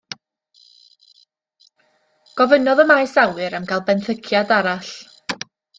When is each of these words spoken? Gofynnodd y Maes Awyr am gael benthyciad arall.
Gofynnodd 2.41 2.83
y 2.85 2.89
Maes 2.93 3.15
Awyr 3.27 3.59
am 3.61 3.71
gael 3.75 3.87
benthyciad 3.91 4.59
arall. 4.63 4.93